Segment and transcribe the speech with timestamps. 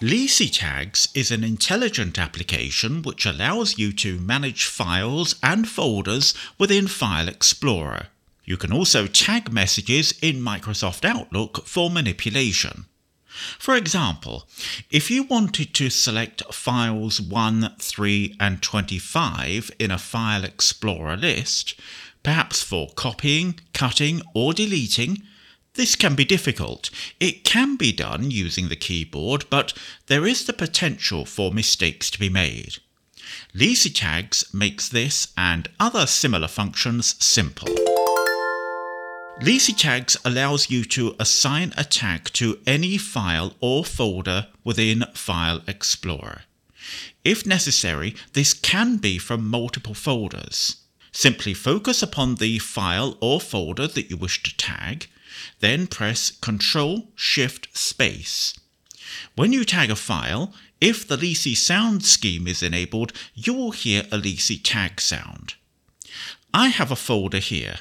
[0.00, 6.86] Leasey Tags is an intelligent application which allows you to manage files and folders within
[6.86, 8.06] File Explorer.
[8.44, 12.84] You can also tag messages in Microsoft Outlook for manipulation.
[13.58, 14.46] For example,
[14.88, 21.74] if you wanted to select files 1, 3, and 25 in a File Explorer list,
[22.22, 25.24] perhaps for copying, cutting, or deleting,
[25.78, 26.90] this can be difficult.
[27.20, 29.72] It can be done using the keyboard, but
[30.08, 32.78] there is the potential for mistakes to be made.
[33.54, 37.68] Leasey Tags makes this and other similar functions simple.
[39.40, 45.62] Leasey Tags allows you to assign a tag to any file or folder within File
[45.68, 46.40] Explorer.
[47.24, 50.78] If necessary, this can be from multiple folders.
[51.12, 55.06] Simply focus upon the file or folder that you wish to tag
[55.60, 58.58] then press Ctrl Shift Space.
[59.34, 64.02] When you tag a file, if the Leasey sound scheme is enabled, you will hear
[64.12, 65.54] a Leasey tag sound.
[66.54, 67.76] I have a folder here.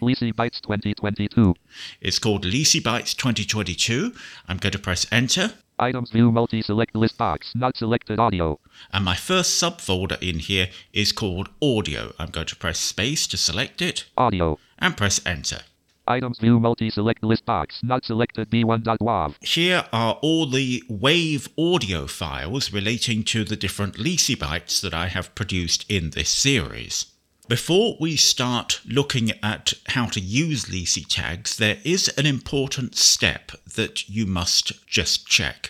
[0.00, 1.54] Leasey Bytes 2022.
[2.00, 4.14] It's called Leasey Bytes 2022.
[4.48, 5.52] I'm going to press Enter.
[5.78, 7.52] Items View Multi Select List Box.
[7.54, 8.58] Not selected audio.
[8.92, 12.12] And my first subfolder in here is called Audio.
[12.18, 14.04] I'm going to press Space to select it.
[14.16, 14.58] Audio.
[14.78, 15.60] And press Enter.
[16.06, 17.80] Items View Multi-Select List Box.
[17.82, 19.34] Not selected B1.wav.
[19.42, 25.06] Here are all the WAV audio files relating to the different Leasey bytes that I
[25.06, 27.06] have produced in this series.
[27.48, 33.50] Before we start looking at how to use Leasey tags, there is an important step
[33.74, 35.69] that you must just check.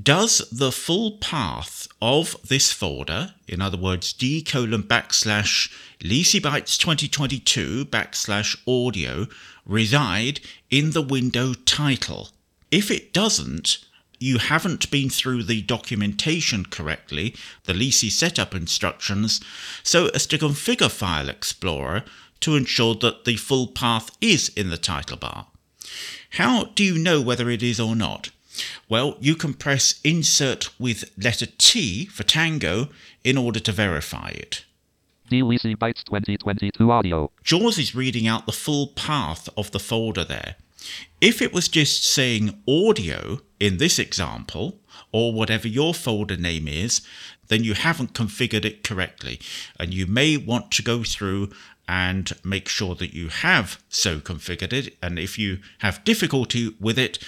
[0.00, 7.86] Does the full path of this folder, in other words, d colon backslash LeaseyBytes 2022
[7.86, 9.26] backslash audio,
[9.66, 10.38] reside
[10.70, 12.28] in the window title?
[12.70, 13.78] If it doesn't,
[14.20, 19.40] you haven't been through the documentation correctly, the Leasey setup instructions,
[19.82, 22.04] so as to configure File Explorer
[22.40, 25.46] to ensure that the full path is in the title bar.
[26.32, 28.30] How do you know whether it is or not?
[28.88, 32.88] Well, you can press Insert with letter T for Tango
[33.24, 34.64] in order to verify it.
[35.30, 37.30] DLC Bytes 2022 audio.
[37.44, 40.56] JAWS is reading out the full path of the folder there.
[41.20, 44.80] If it was just saying audio in this example,
[45.12, 47.02] or whatever your folder name is,
[47.48, 49.40] then you haven't configured it correctly.
[49.78, 51.50] And you may want to go through
[51.88, 54.96] and make sure that you have so configured it.
[55.02, 57.18] And if you have difficulty with it,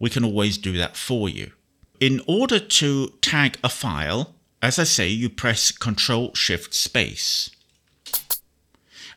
[0.00, 1.52] we can always do that for you.
[2.00, 7.50] In order to tag a file, as I say, you press Control Shift Space.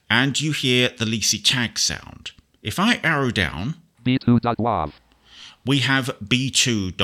[0.10, 2.32] And you hear the Leasey tag sound.
[2.62, 4.94] If I arrow down, b2.wav.
[5.66, 6.96] We have b2.wav,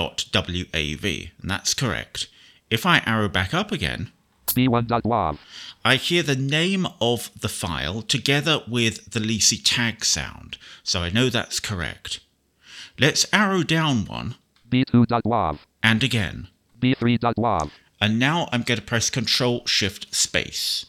[1.42, 2.28] and that's correct.
[2.70, 4.12] If I arrow back up again,
[4.48, 5.38] b1.wav.
[5.86, 11.10] I hear the name of the file together with the Leasey tag sound, so I
[11.10, 12.20] know that's correct.
[13.00, 14.36] Let's arrow down one.
[14.70, 15.60] B2.wav.
[15.82, 16.50] And again.
[16.82, 17.72] B three dot one.
[18.02, 20.86] And now I'm going to press Control Shift Space.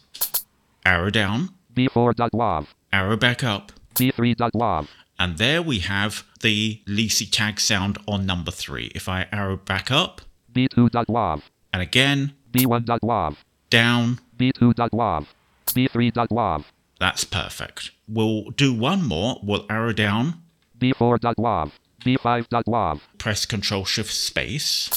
[0.84, 1.50] Arrow down.
[1.72, 3.70] B four dot one, Arrow back up.
[3.96, 4.88] B three dot one.
[5.20, 8.90] And there we have the Leasey tag sound on number three.
[8.92, 10.22] If I arrow back up.
[10.52, 11.42] B2.wav.
[11.72, 12.32] And again.
[12.50, 13.36] B one dot one,
[13.68, 14.18] Down.
[14.36, 15.26] B two dot one,
[15.74, 16.64] B three dot one.
[16.98, 17.92] That's perfect.
[18.08, 19.38] We'll do one more.
[19.44, 20.42] We'll arrow down.
[20.80, 21.70] B4.wav
[22.04, 23.00] b5.wav.
[23.18, 24.90] Press Control Shift Space.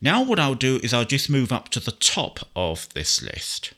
[0.00, 3.72] Now what I'll do is I'll just move up to the top of this list.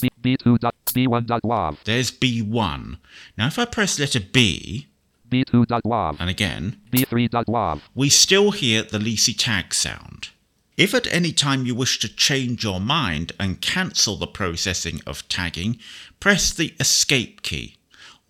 [0.00, 0.58] B, B2.
[0.86, 1.78] B1.wav.
[1.84, 2.98] There's B1.
[3.36, 4.86] Now if I press letter B,
[5.28, 6.16] B2.wav.
[6.18, 7.82] And again, B3.wav.
[7.94, 10.30] We still hear the Leasey tag sound.
[10.76, 15.28] If at any time you wish to change your mind and cancel the processing of
[15.28, 15.78] tagging,
[16.20, 17.76] press the Escape key.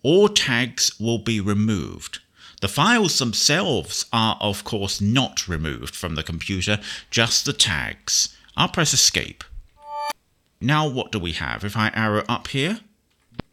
[0.01, 2.19] All tags will be removed.
[2.61, 6.79] The files themselves are, of course, not removed from the computer,
[7.09, 8.35] just the tags.
[8.57, 9.45] I'll press Escape.
[10.59, 11.63] Now what do we have?
[11.63, 12.81] If I arrow up here?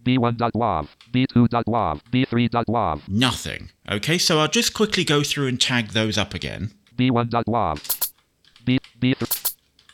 [0.02, 3.08] B1.wav, B2.wav, B3.wav.
[3.08, 3.70] Nothing.
[3.88, 6.72] Okay, so I'll just quickly go through and tag those up again.
[6.96, 8.10] B1.wav,
[8.64, 9.14] B, B,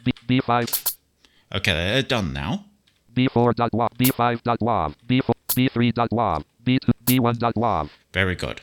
[0.05, 0.97] B, B5.
[1.55, 2.65] Okay, they're done now.
[3.15, 7.91] B4.wav, B5.wav, B4, B3.wav, B2, B1.wav.
[8.13, 8.63] Very good.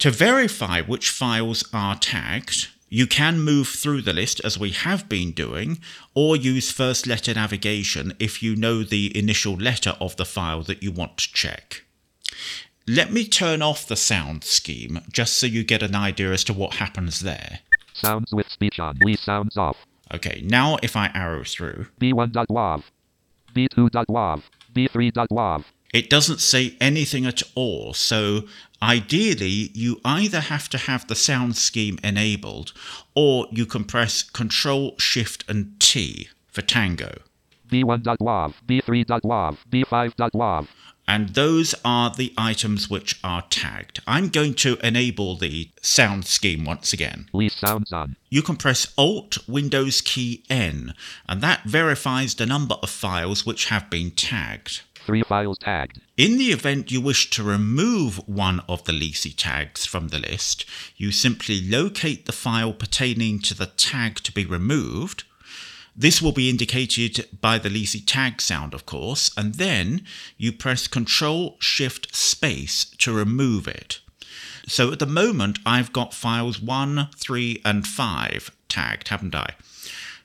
[0.00, 5.10] To verify which files are tagged, you can move through the list as we have
[5.10, 5.78] been doing,
[6.14, 10.82] or use first letter navigation if you know the initial letter of the file that
[10.82, 11.84] you want to check.
[12.88, 16.54] Let me turn off the sound scheme just so you get an idea as to
[16.54, 17.58] what happens there.
[17.92, 18.96] Sounds with speech on.
[19.02, 19.76] Lease sounds off.
[20.14, 22.84] Okay, now if I arrow through, B1.wav.
[23.54, 24.42] B2.wav.
[24.74, 25.64] B3.wav.
[25.92, 27.94] it doesn't say anything at all.
[27.94, 28.44] So
[28.82, 32.72] ideally, you either have to have the sound scheme enabled
[33.14, 37.18] or you can press Control, Shift, and T for Tango.
[37.70, 38.54] B1.wav.
[38.68, 39.56] B3.wav.
[39.70, 40.68] B5.wav.
[41.08, 44.00] And those are the items which are tagged.
[44.06, 47.28] I'm going to enable the sound scheme once again.
[47.32, 48.14] Lease sounds on.
[48.28, 50.94] You can press Alt Windows key N,
[51.28, 54.82] and that verifies the number of files which have been tagged.
[55.06, 56.00] Three files tagged.
[56.16, 60.64] In the event you wish to remove one of the Leasey tags from the list,
[60.96, 65.24] you simply locate the file pertaining to the tag to be removed.
[65.96, 70.04] This will be indicated by the Leasey tag sound, of course, and then
[70.36, 74.00] you press Control Shift Space to remove it.
[74.66, 79.54] So at the moment, I've got files 1, 3, and 5 tagged, haven't I?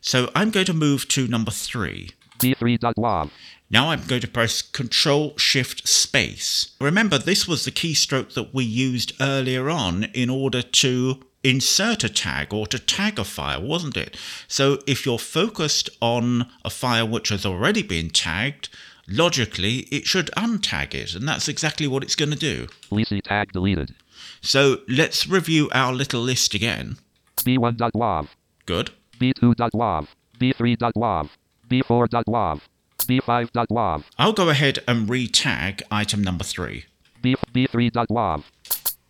[0.01, 2.12] So I'm going to move to number 3.
[2.38, 3.31] B3.wav.
[3.69, 6.75] Now I'm going to press Control Shift Space.
[6.79, 12.09] Remember, this was the keystroke that we used earlier on in order to insert a
[12.09, 14.17] tag or to tag a file, wasn't it?
[14.47, 18.69] So if you're focused on a file which has already been tagged,
[19.07, 22.67] logically it should untag it, and that's exactly what it's going to do.
[22.91, 23.95] Leasey tag deleted.
[24.41, 26.97] So let's review our little list again.
[27.38, 28.27] B1.wav.
[28.67, 28.91] Good.
[29.19, 30.07] B2.wav.
[30.39, 31.29] B3.wav.
[31.69, 32.62] B4.wav.
[33.00, 34.03] B5.wav.
[34.18, 36.86] I'll go ahead and re-tag item number 3.
[37.21, 38.44] B, B3.wav.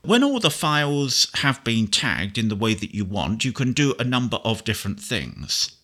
[0.01, 3.73] When all the files have been tagged in the way that you want, you can
[3.73, 5.75] do a number of different things.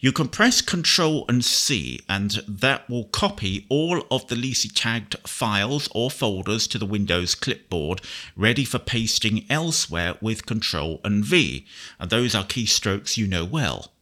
[0.00, 5.16] You can press Ctrl and C, and that will copy all of the Leasey tagged
[5.26, 8.00] files or folders to the Windows clipboard,
[8.36, 11.66] ready for pasting elsewhere with Ctrl and V.
[11.98, 13.92] And those are keystrokes you know well.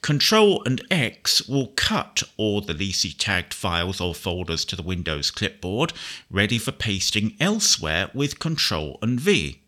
[0.00, 5.30] Control and X will cut all the Leasey tagged files or folders to the Windows
[5.30, 5.92] clipboard,
[6.30, 9.60] ready for pasting elsewhere with Control and V.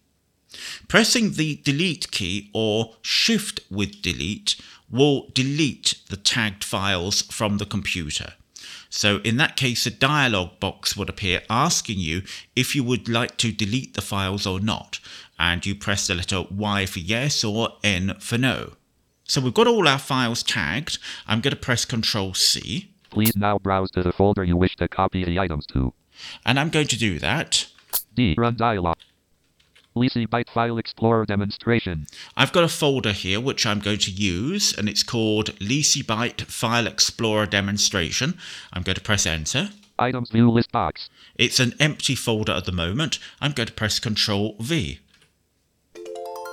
[0.88, 4.56] Pressing the delete key or shift with delete
[4.90, 8.34] will delete the tagged files from the computer.
[8.90, 12.22] So in that case, a dialog box would appear asking you
[12.54, 15.00] if you would like to delete the files or not,
[15.38, 18.74] and you press the letter Y for yes or N for no.
[19.24, 20.98] So we've got all our files tagged.
[21.26, 24.88] I'm going to press Control C, Please now browse to the folder you wish to
[24.88, 25.92] copy the items to.
[26.46, 27.66] and I'm going to do that.
[28.14, 28.34] D.
[28.38, 28.96] Run dialog.
[29.94, 32.06] Leasey Byte File Explorer demonstration.
[32.36, 36.86] I've got a folder here which I'm going to use, and it's called LeaseyByte File
[36.86, 38.38] Explorer Demonstration.
[38.72, 39.70] I'm going to press Enter.
[39.98, 41.10] Items view list box.
[41.36, 43.18] It's an empty folder at the moment.
[43.42, 45.00] I'm going to press Control V.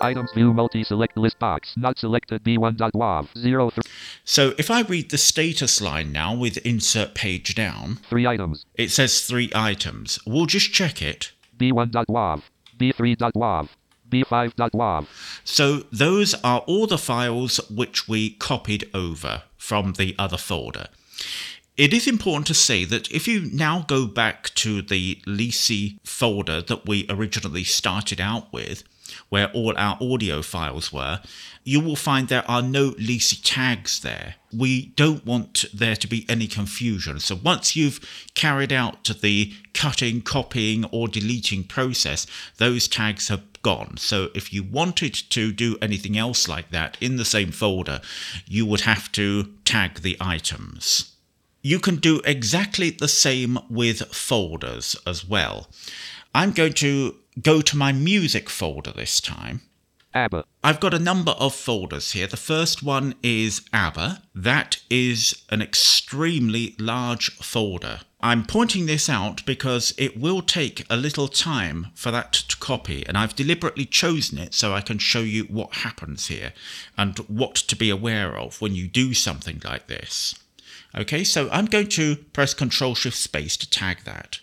[0.02, 1.74] Items view multi select list box.
[1.76, 3.38] Not selected B1.wav.
[3.38, 3.82] 0 3.
[4.24, 8.66] So if I read the status line now with Insert Page Down, 3 items.
[8.76, 10.20] it says three items.
[10.26, 11.32] We'll just check it.
[11.58, 12.42] B1.wav.
[12.78, 13.70] B3.wav.
[14.10, 15.08] B5.wav.
[15.44, 20.88] So those are all the files which we copied over from the other folder.
[21.78, 26.62] It is important to say that if you now go back to the Leasey folder
[26.62, 28.84] that we originally started out with,
[29.30, 31.22] where all our audio files were,
[31.64, 34.36] you will find there are no Leasey tags there.
[34.52, 37.20] We don't want there to be any confusion.
[37.20, 38.00] So once you've
[38.34, 42.26] carried out the cutting, copying, or deleting process,
[42.58, 43.98] those tags have gone.
[43.98, 48.02] So if you wanted to do anything else like that in the same folder,
[48.48, 51.16] you would have to tag the items.
[51.62, 55.68] You can do exactly the same with folders as well.
[56.34, 59.62] I'm going to go to my music folder this time.
[60.14, 60.46] ABBA.
[60.64, 62.28] I've got a number of folders here.
[62.28, 64.24] The first one is ABBA.
[64.34, 68.02] That is an extremely large folder.
[68.22, 73.06] I'm pointing this out because it will take a little time for that to copy,
[73.08, 76.54] and I've deliberately chosen it so I can show you what happens here
[76.98, 80.36] and what to be aware of when you do something like this.
[80.96, 84.40] Okay, so I'm going to press Control Shift Space to tag that.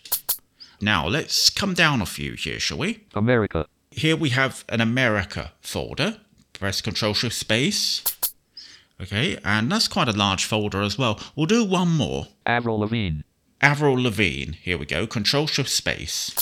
[0.79, 3.03] Now let's come down a few here, shall we?
[3.13, 3.67] America.
[3.91, 6.17] Here we have an America folder.
[6.53, 8.03] Press Control Shift Space.
[9.01, 11.19] Okay, and that's quite a large folder as well.
[11.35, 12.27] We'll do one more.
[12.45, 13.21] Avril Lavigne.
[13.61, 14.53] Avril Lavigne.
[14.53, 15.05] Here we go.
[15.05, 16.33] Control Shift Space.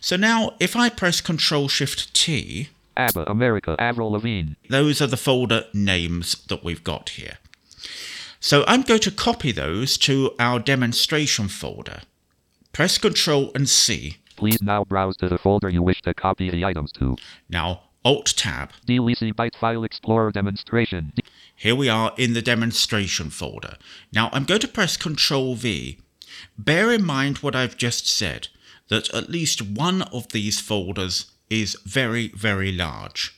[0.00, 3.30] So now, if I press Control Shift T, ABBA.
[3.30, 3.76] America.
[3.78, 4.54] Avril Lavigne.
[4.68, 7.38] those are the folder names that we've got here.
[8.40, 12.02] So I'm going to copy those to our demonstration folder.
[12.72, 14.18] Press Ctrl and C.
[14.36, 17.16] Please now browse to the folder you wish to copy the items to.
[17.48, 18.70] Now, Alt Tab.
[18.86, 21.12] DLC Byte File Explorer Demonstration.
[21.56, 23.76] Here we are in the demonstration folder.
[24.12, 25.98] Now I'm going to press Ctrl V.
[26.56, 28.48] Bear in mind what I've just said,
[28.88, 33.37] that at least one of these folders is very, very large.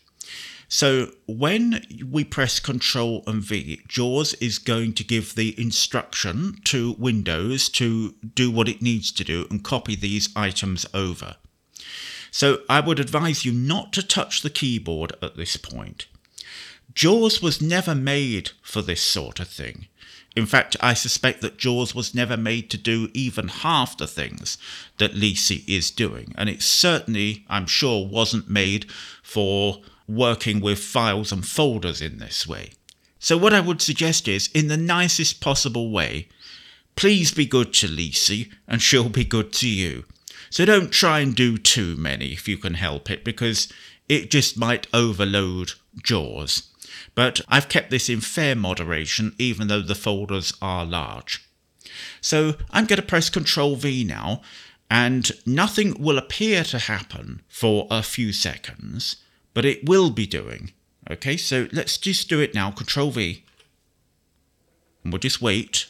[0.73, 6.95] So when we press Ctrl and V, JAWS is going to give the instruction to
[6.97, 11.35] Windows to do what it needs to do and copy these items over.
[12.31, 16.07] So I would advise you not to touch the keyboard at this point.
[16.95, 19.89] JAWS was never made for this sort of thing.
[20.37, 24.57] In fact, I suspect that JAWS was never made to do even half the things
[24.99, 28.89] that LEASEY is doing, and it certainly, I'm sure, wasn't made
[29.25, 32.73] for working with files and folders in this way.
[33.19, 36.29] So, what I would suggest is, in the nicest possible way,
[36.97, 40.05] please be good to LEASEY, and she'll be good to you.
[40.49, 43.73] So, don't try and do too many if you can help it, because
[44.09, 46.71] it just might overload JAWS
[47.15, 51.45] but I've kept this in fair moderation even though the folders are large.
[52.21, 54.43] So I'm going to press Ctrl V now
[54.91, 59.17] and nothing will appear to happen for a few seconds,
[59.55, 60.73] but it will be doing.
[61.11, 63.45] Okay, so let's just do it now, Control V.
[65.03, 65.87] And we'll just wait.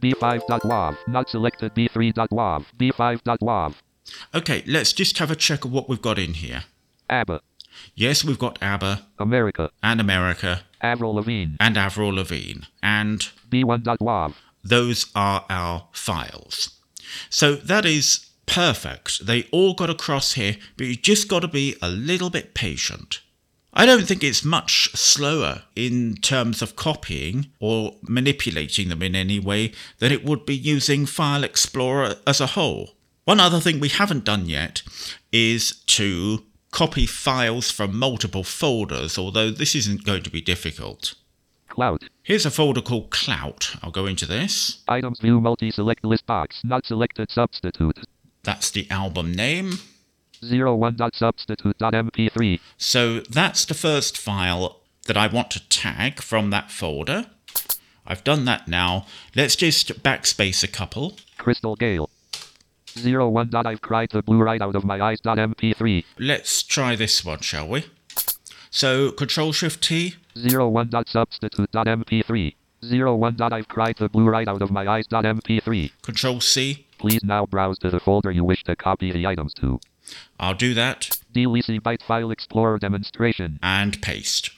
[0.00, 0.96] B5.wav.
[1.06, 2.66] Not selected B3.wav.
[2.78, 3.74] B5.wav.
[4.34, 6.64] Okay, let's just have a check of what we've got in here.
[7.08, 7.40] ABBA.
[7.94, 9.70] Yes, we've got ABBA America.
[9.82, 11.56] and America Avril Lavigne.
[11.58, 14.34] and Avril Lavigne, and B1.wav.
[14.62, 16.78] those are our files.
[17.30, 19.26] So that is perfect.
[19.26, 23.20] They all got across here, but you just got to be a little bit patient.
[23.76, 29.40] I don't think it's much slower in terms of copying or manipulating them in any
[29.40, 32.94] way than it would be using File Explorer as a whole.
[33.24, 34.82] One other thing we haven't done yet
[35.32, 41.14] is to copy files from multiple folders, although this isn't going to be difficult.
[41.68, 42.04] Clout.
[42.22, 43.74] Here's a folder called Clout.
[43.82, 44.84] I'll go into this.
[44.86, 46.60] Items view multi select list box.
[46.62, 47.98] Not selected substitute.
[48.44, 49.78] That's the album name.
[50.42, 52.60] 01.substitute.mp3.
[52.76, 57.30] So that's the first file that I want to tag from that folder.
[58.06, 59.06] I've done that now.
[59.34, 61.16] Let's just backspace a couple.
[61.38, 62.10] Crystal Gayle.
[62.96, 63.54] 01.
[63.54, 66.04] I've cried the blue right out of my eyes.mp3.
[66.18, 67.86] Let's try this one, shall we?
[68.70, 70.16] So Control Shift T.
[70.36, 72.54] 01.substitute.mp3.
[72.82, 73.40] 01.
[73.40, 75.90] I've cried the blue right out of my eyes.mp3.
[76.02, 76.83] Control C.
[77.04, 79.78] Please now browse to the folder you wish to copy the items to.
[80.40, 83.58] I'll do that DLC Byte File Explorer Demonstration.
[83.62, 84.48] and paste.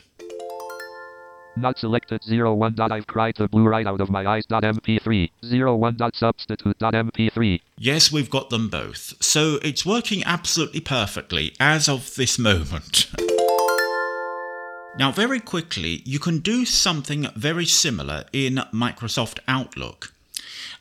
[1.57, 2.79] Not selected 01.
[2.79, 4.47] I've cried the blue right out of my eyes.
[4.47, 7.61] MP3 01.substitute.mp3.
[7.79, 9.15] Yes, we've got them both.
[9.21, 13.09] So it's working absolutely perfectly as of this moment.
[14.97, 20.13] Now, very quickly, you can do something very similar in Microsoft Outlook.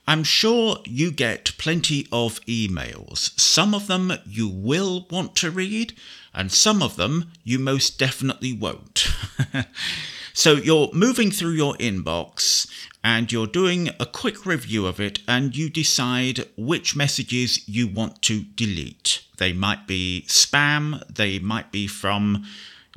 [0.07, 3.39] I'm sure you get plenty of emails.
[3.39, 5.93] Some of them you will want to read,
[6.33, 9.07] and some of them you most definitely won't.
[10.33, 12.67] so you're moving through your inbox
[13.05, 18.19] and you're doing a quick review of it, and you decide which messages you want
[18.23, 19.23] to delete.
[19.37, 22.45] They might be spam, they might be from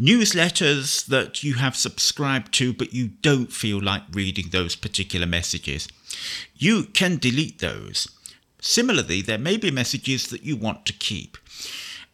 [0.00, 5.88] newsletters that you have subscribed to, but you don't feel like reading those particular messages.
[6.54, 8.08] You can delete those.
[8.60, 11.38] Similarly, there may be messages that you want to keep,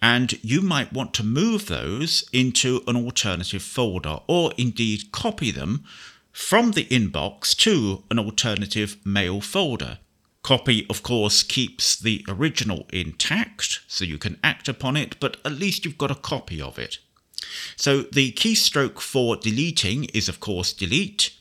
[0.02, 5.84] and you might want to move those into an alternative folder or indeed copy them
[6.32, 9.98] from the inbox to an alternative mail folder.
[10.42, 15.52] Copy, of course, keeps the original intact, so you can act upon it, but at
[15.52, 16.98] least you've got a copy of it.
[17.76, 21.33] So the keystroke for deleting is, of course, delete.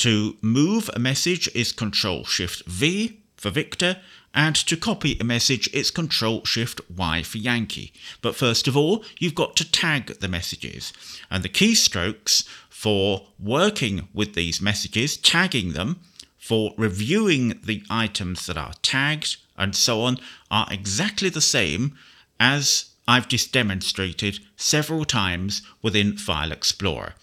[0.00, 3.98] To move a message is Control Shift V for Victor,
[4.32, 7.92] and to copy a message it's Control Shift Y for Yankee.
[8.22, 10.94] But first of all, you've got to tag the messages,
[11.30, 16.00] and the keystrokes for working with these messages, tagging them,
[16.38, 20.16] for reviewing the items that are tagged, and so on,
[20.50, 21.94] are exactly the same
[22.40, 27.16] as I've just demonstrated several times within File Explorer.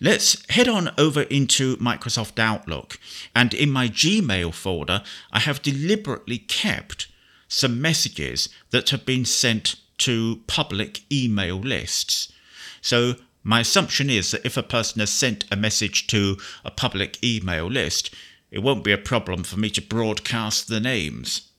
[0.00, 2.98] Let's head on over into Microsoft Outlook,
[3.34, 7.08] and in my Gmail folder, I have deliberately kept
[7.48, 12.32] some messages that have been sent to public email lists.
[12.80, 17.22] So, my assumption is that if a person has sent a message to a public
[17.22, 18.14] email list,
[18.50, 21.50] it won't be a problem for me to broadcast the names.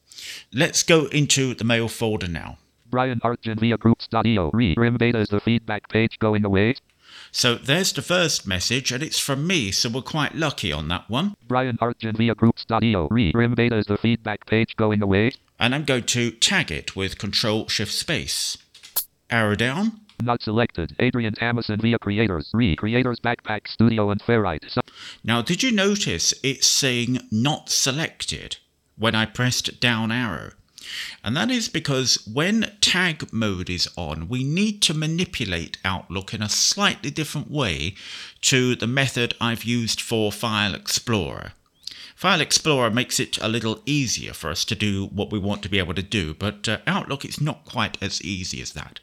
[0.54, 2.58] Let's go into the mail folder now.
[2.90, 4.52] Brian Hartgen via groups.io.
[4.54, 6.76] Re Rim beta is the feedback page going away.
[7.32, 11.10] So there's the first message, and it's from me, so we're quite lucky on that
[11.10, 11.36] one.
[11.48, 13.08] Brian Hartgen via groups.io.
[13.10, 15.32] Rim beta is the feedback page going away.
[15.60, 18.58] And I'm going to tag it with Control Shift Space.
[19.30, 20.02] Arrow down.
[20.22, 20.96] Not selected.
[21.00, 22.50] Adrian Amison via creators.
[22.54, 24.70] Re creators backpack studio and ferrite.
[24.72, 24.82] Su-
[25.24, 28.58] Now, did you notice it's saying not selected
[28.98, 30.52] when I pressed down arrow?
[31.24, 36.42] And that is because when tag mode is on, we need to manipulate Outlook in
[36.42, 37.96] a slightly different way
[38.42, 41.54] to the method I've used for File Explorer.
[42.16, 45.70] File Explorer makes it a little easier for us to do what we want to
[45.70, 49.00] be able to do, but uh, Outlook is not quite as easy as that.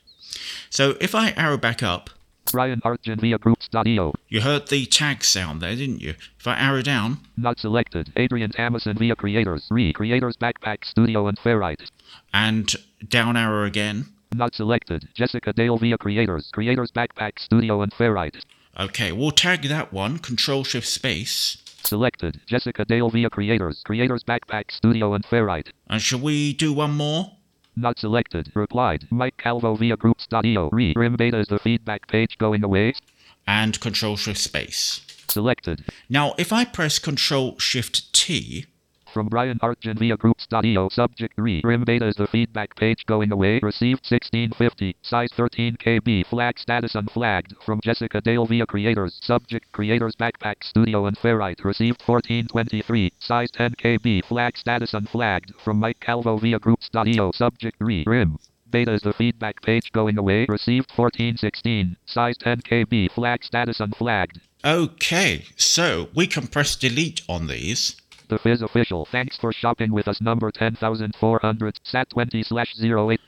[0.69, 2.11] So if I arrow back up,
[2.53, 4.13] Brian Hartgen via groups.io.
[4.29, 6.15] you heard the tag sound there, didn't you?
[6.39, 8.13] If I arrow down, Not selected.
[8.17, 9.67] Adrian Amison via creators.
[9.71, 11.89] Re creators backpack studio and ferrite.
[12.33, 12.75] and
[13.09, 14.07] down arrow again.
[14.35, 15.09] Not selected.
[15.15, 16.51] Jessica Dale via creators.
[16.53, 18.43] Creators backpack studio and ferrite.
[18.79, 21.59] Okay, we'll tag that one, Control Shift Space.
[21.85, 22.41] Selected.
[22.47, 23.83] Jessica Dale via creators.
[23.85, 25.69] Creators backpack studio and ferrite.
[25.89, 27.33] And shall we do one more?
[27.77, 28.53] Not selected.
[28.55, 29.07] Replied.
[29.11, 30.69] Mike Calvo via groups.io.
[30.73, 32.95] Re Rim beta is the feedback page going away.
[33.47, 35.01] And Control Shift Space.
[35.29, 35.85] Selected.
[36.09, 38.67] Now, if I press Control Shift T,
[39.15, 40.89] From Brian Hartgen via groups.io.
[40.89, 43.61] Subject Re Rim beta is the feedback page going away.
[43.63, 44.97] Received 1650.
[45.03, 46.27] Size 13 KB.
[46.27, 47.55] Flag status unflagged.
[47.65, 49.21] From Jessica Dale via creators.
[49.23, 51.63] Subject Creators Backpack Studio and Ferrite.
[51.63, 53.13] Received 1423.
[53.21, 54.25] Size 10 KB.
[54.25, 55.53] Flag status unflagged.
[55.63, 57.31] From Mike Calvo via groups.io.
[57.31, 58.37] Subject Re Rim.
[58.69, 60.47] Beta is the feedback page going away.
[60.49, 61.97] Received 1416.
[62.05, 63.13] Size 10 KB.
[63.13, 64.41] Flag status unflagged.
[64.65, 67.95] okay, so we can press delete on these.
[68.29, 69.07] The Fizz official.
[69.11, 70.21] Thanks for shopping with us.
[70.21, 71.81] Number 10400.
[71.85, 73.21] Sat 20 slash 08.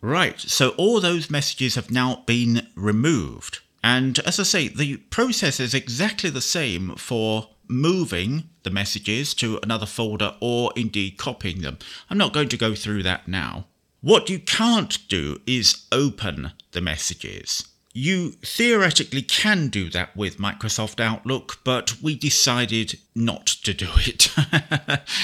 [0.00, 3.60] Right, so all those messages have now been removed.
[3.82, 9.58] And as I say, the process is exactly the same for moving the messages to
[9.62, 11.78] another folder or indeed copying them.
[12.10, 13.66] I'm not going to go through that now.
[14.00, 17.66] What you can't do is open the messages.
[17.98, 24.30] You theoretically can do that with Microsoft Outlook, but we decided not to do it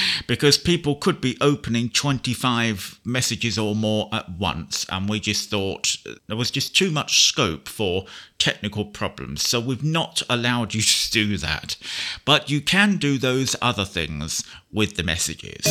[0.27, 5.99] because people could be opening 25 messages or more at once, and we just thought
[6.09, 8.07] uh, there was just too much scope for
[8.39, 9.47] technical problems.
[9.47, 11.77] So we've not allowed you to do that.
[12.25, 15.67] But you can do those other things with the messages.